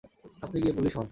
আপনি 0.41 0.57
গিয়ে 0.61 0.73
পুলিশ 0.73 0.93
হন। 0.95 0.99